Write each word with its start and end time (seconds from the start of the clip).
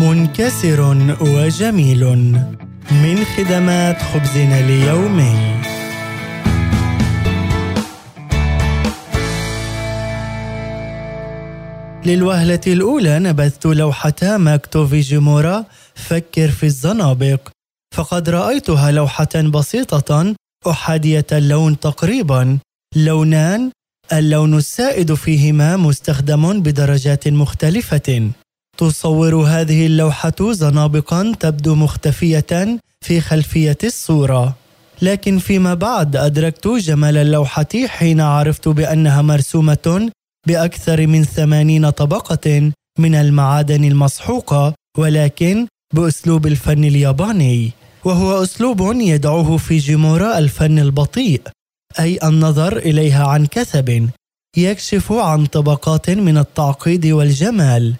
منكسر 0.00 0.80
وجميل 1.20 2.04
من 2.90 3.24
خدمات 3.36 4.02
خبزنا 4.02 4.60
اليومي. 4.60 5.60
للوهلة 12.06 12.60
الأولى 12.66 13.18
نبذت 13.18 13.66
لوحة 13.66 14.22
ماكتو 14.22 14.86
فيجيمورا 14.86 15.64
فكر 15.94 16.48
في 16.48 16.66
الزنابق 16.66 17.48
فقد 17.94 18.28
رأيتها 18.28 18.90
لوحة 18.90 19.34
بسيطة 19.54 20.34
أحادية 20.66 21.26
اللون 21.32 21.80
تقريبا. 21.80 22.58
لونان 22.96 23.70
اللون 24.12 24.54
السائد 24.56 25.14
فيهما 25.14 25.76
مستخدم 25.76 26.62
بدرجات 26.62 27.28
مختلفة. 27.28 28.30
تصور 28.80 29.34
هذه 29.34 29.86
اللوحة 29.86 30.40
زنابقا 30.40 31.32
تبدو 31.40 31.74
مختفية 31.74 32.78
في 33.00 33.20
خلفية 33.20 33.78
الصورة. 33.84 34.54
لكن 35.02 35.38
فيما 35.38 35.74
بعد 35.74 36.16
أدركت 36.16 36.68
جمال 36.68 37.16
اللوحة 37.16 37.72
حين 37.86 38.20
عرفت 38.20 38.68
بأنها 38.68 39.22
مرسومة 39.22 40.10
بأكثر 40.46 41.06
من 41.06 41.24
ثمانين 41.24 41.90
طبقة 41.90 42.72
من 42.98 43.14
المعادن 43.14 43.84
المسحوقة 43.84 44.74
ولكن 44.98 45.66
بأسلوب 45.94 46.46
الفن 46.46 46.84
الياباني. 46.84 47.70
وهو 48.04 48.42
أسلوب 48.42 48.80
يدعوه 48.96 49.56
في 49.56 49.78
جيمورا 49.78 50.38
الفن 50.38 50.78
البطيء 50.78 51.42
أي 52.00 52.18
النظر 52.22 52.76
إليها 52.76 53.26
عن 53.26 53.46
كثب 53.46 54.08
يكشف 54.56 55.12
عن 55.12 55.46
طبقات 55.46 56.10
من 56.10 56.38
التعقيد 56.38 57.06
والجمال. 57.06 57.94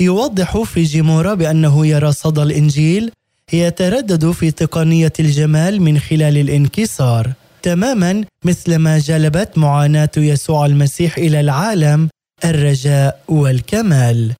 يوضح 0.00 0.62
في 0.62 0.82
جيمورا 0.82 1.34
بأنه 1.34 1.86
يرى 1.86 2.12
صدى 2.12 2.42
الإنجيل 2.42 3.10
يتردد 3.52 4.30
في 4.30 4.50
تقنية 4.50 5.12
الجمال 5.20 5.82
من 5.82 5.98
خلال 5.98 6.38
الانكسار. 6.38 7.32
تماما 7.62 8.24
مثل 8.44 8.76
ما 8.76 8.98
جلبت 8.98 9.58
معاناة 9.58 10.10
يسوع 10.16 10.66
المسيح 10.66 11.18
إلى 11.18 11.40
العالم 11.40 12.08
الرجاء 12.44 13.20
والكمال. 13.28 14.32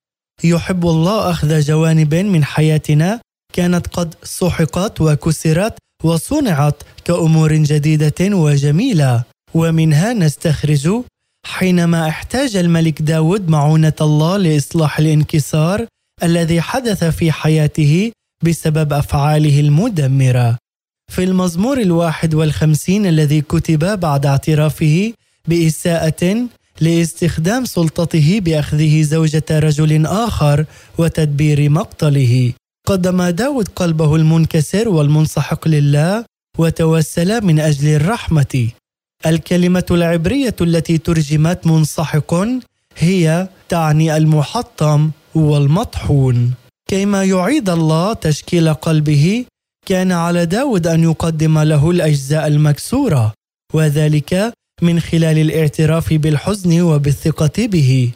يحب 0.44 0.86
الله 0.86 1.30
أخذ 1.30 1.60
جوانب 1.60 2.14
من 2.14 2.44
حياتنا 2.44 3.20
كانت 3.52 3.86
قد 3.86 4.14
سحقت 4.22 5.00
وكسرت 5.00 5.78
وصنعت 6.04 6.82
كأمور 7.04 7.52
جديدة 7.52 8.20
وجميلة. 8.20 9.22
ومنها 9.54 10.12
نستخرج 10.12 10.88
حينما 11.46 12.08
احتاج 12.08 12.56
الملك 12.56 13.02
داود 13.02 13.48
معونة 13.48 13.92
الله 14.00 14.36
لإصلاح 14.36 14.98
الانكسار 14.98 15.86
الذي 16.22 16.60
حدث 16.60 17.04
في 17.04 17.32
حياته 17.32 18.12
بسبب 18.44 18.92
أفعاله 18.92 19.60
المدمرة. 19.60 20.58
في 21.12 21.24
المزمور 21.24 21.80
الواحد 21.80 22.34
والخمسين 22.34 23.06
الذي 23.06 23.40
كتب 23.40 24.00
بعد 24.00 24.26
اعترافه 24.26 25.12
بإساءة 25.48 26.48
لاستخدام 26.80 27.64
سلطته 27.64 28.40
بأخذه 28.40 29.02
زوجة 29.02 29.44
رجل 29.50 30.06
آخر 30.06 30.64
وتدبير 30.98 31.70
مقتله. 31.70 32.52
قدم 32.86 33.22
داود 33.22 33.68
قلبه 33.68 34.16
المنكسر 34.16 34.88
والمنسحق 34.88 35.68
لله 35.68 36.24
وتوسل 36.58 37.44
من 37.44 37.60
أجل 37.60 37.88
الرحمة. 37.88 38.68
الكلمة 39.26 39.84
العبرية 39.90 40.56
التي 40.60 40.98
ترجمت 40.98 41.66
منسحق 41.66 42.34
هي 42.96 43.48
تعني 43.68 44.16
المحطم 44.16 45.10
والمطحون. 45.34 46.54
كيما 46.88 47.24
يعيد 47.24 47.70
الله 47.70 48.12
تشكيل 48.12 48.74
قلبه 48.74 49.44
كان 49.86 50.12
على 50.12 50.46
داود 50.46 50.86
أن 50.86 51.02
يقدم 51.02 51.58
له 51.58 51.90
الأجزاء 51.90 52.46
المكسورة 52.46 53.32
وذلك 53.74 54.52
من 54.82 55.00
خلال 55.00 55.38
الاعتراف 55.38 56.12
بالحزن 56.12 56.80
وبالثقة 56.80 57.66
به. 57.66 58.12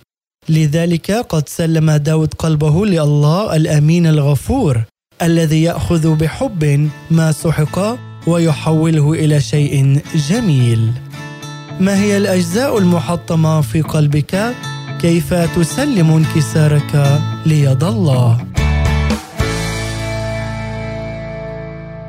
لذلك 0.48 1.10
قد 1.10 1.48
سلم 1.48 1.90
داود 1.90 2.34
قلبه 2.34 2.86
لله 2.86 3.56
الأمين 3.56 4.06
الغفور 4.06 4.82
الذي 5.22 5.62
يأخذ 5.62 6.14
بحب 6.14 6.90
ما 7.10 7.32
سحق 7.32 8.09
ويحوله 8.26 9.12
إلى 9.12 9.40
شيء 9.40 10.00
جميل 10.14 10.92
ما 11.80 11.96
هي 12.00 12.16
الأجزاء 12.16 12.78
المحطمة 12.78 13.60
في 13.60 13.82
قلبك؟ 13.82 14.54
كيف 15.00 15.34
تسلم 15.34 16.10
انكسارك 16.10 17.20
ليد 17.46 17.84
الله؟ 17.84 18.46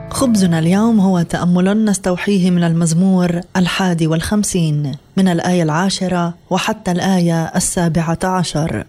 خبزنا 0.10 0.60
اليوم 0.60 1.00
هو 1.00 1.22
تأمل 1.22 1.86
نستوحيه 1.86 2.52
من 2.52 2.64
المزمور 2.64 3.42
الحادي 3.58 4.08
والخمسين 4.08 4.96
من 5.18 5.28
الآية 5.28 5.64
العاشرة 5.64 6.34
وحتى 6.50 6.92
الآية 6.92 7.44
السابعة 7.56 8.20
عشر 8.24 8.86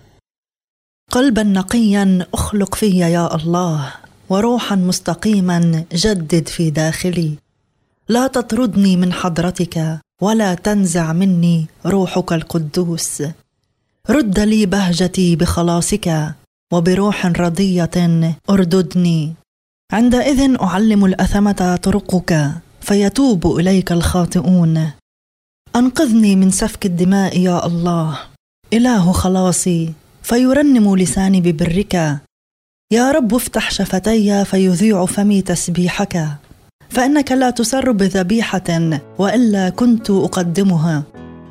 قلبا 1.10 1.43
نقيا 1.43 2.27
أخلق 2.34 2.75
في 2.75 2.87
يا 2.99 3.34
الله 3.37 3.93
وروحا 4.32 4.76
مستقيما 4.76 5.84
جدد 5.93 6.48
في 6.48 6.70
داخلي. 6.70 7.34
لا 8.09 8.26
تطردني 8.26 8.97
من 8.97 9.12
حضرتك 9.12 10.00
ولا 10.22 10.54
تنزع 10.54 11.12
مني 11.12 11.66
روحك 11.87 12.32
القدوس. 12.32 13.22
رد 14.10 14.41
لي 14.41 14.66
بهجتي 14.66 15.37
بخلاصك 15.37 16.34
وبروح 16.72 17.26
رضية 17.26 17.91
أرددني. 18.50 19.34
عندئذ 19.92 20.56
أعلم 20.62 21.04
الأثمة 21.04 21.78
طرقك 21.82 22.50
فيتوب 22.81 23.59
إليك 23.59 23.92
الخاطئون. 23.92 24.91
أنقذني 25.76 26.37
من 26.37 26.50
سفك 26.50 26.87
الدماء 26.87 27.38
يا 27.38 27.66
الله. 27.66 28.19
إله 28.72 29.12
خلاصي 29.12 29.92
فيرنم 30.22 30.97
لساني 30.97 31.41
ببرك 31.41 32.21
يا 32.92 33.12
رب 33.12 33.34
افتح 33.34 33.70
شفتي 33.70 34.44
فيذيع 34.44 35.06
فمي 35.06 35.42
تسبيحك 35.42 36.26
فإنك 36.88 37.32
لا 37.32 37.50
تسر 37.50 37.92
بذبيحة 37.92 38.98
وإلا 39.19 39.69
كنت 39.69 40.10
أقدمها. 40.10 41.03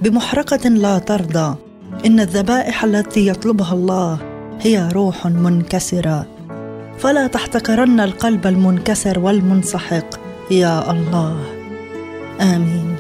بمحرقة 0.02 0.70
لا 0.70 1.00
ترضى 1.00 1.56
إن 2.06 2.20
الذبائح 2.20 2.84
التي 2.84 3.28
يطلبها 3.28 3.74
الله 3.74 4.20
هي 4.62 4.90
روح 4.94 5.28
منكسرة. 5.28 6.26
فلا 7.00 7.28
تحتقرن 7.28 8.00
القلب 8.00 8.48
المنكسر 8.48 9.20
والمنسحق 9.20 10.06
يا 10.52 10.92
الله. 10.92 11.38
آمين. 12.42 12.96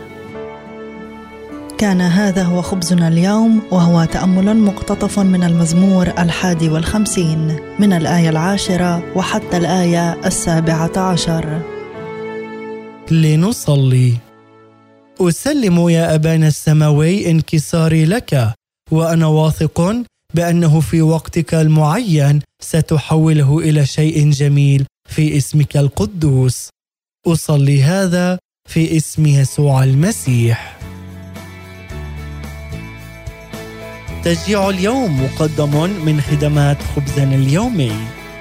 كان 1.81 2.01
هذا 2.01 2.43
هو 2.43 2.61
خبزنا 2.61 3.07
اليوم 3.07 3.61
وهو 3.71 4.05
تأمل 4.05 4.57
مقتطف 4.57 5.19
من 5.19 5.43
المزمور 5.43 6.07
الحادي 6.07 6.69
والخمسين 6.69 7.59
من 7.79 7.93
الآية 7.93 8.29
العاشرة 8.29 9.17
وحتى 9.17 9.57
الآية 9.57 10.25
السابعة 10.25 10.97
عشر. 10.97 11.61
لنصلي. 13.11 14.13
أسلم 15.21 15.89
يا 15.89 16.15
أبانا 16.15 16.47
السماوي 16.47 17.31
انكساري 17.31 18.05
لك 18.05 18.53
وأنا 18.91 19.25
واثق 19.25 20.03
بأنه 20.33 20.79
في 20.79 21.01
وقتك 21.01 21.53
المعين 21.53 22.41
ستحوله 22.63 23.59
إلى 23.59 23.85
شيء 23.85 24.31
جميل 24.31 24.85
في 25.09 25.37
اسمك 25.37 25.77
القدوس. 25.77 26.69
أصلي 27.27 27.83
هذا 27.83 28.39
في 28.69 28.97
اسم 28.97 29.25
يسوع 29.25 29.83
المسيح. 29.83 30.80
تشجيع 34.23 34.69
اليوم 34.69 35.23
مقدم 35.23 35.89
من 36.05 36.21
خدمات 36.21 36.77
خبزنا 36.95 37.35
اليومي. 37.35 37.91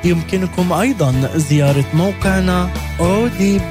يمكنكم 0.04 0.72
أيضا 0.72 1.30
زيارة 1.34 1.84
موقعنا 1.94 2.70
odb.org 2.98 3.70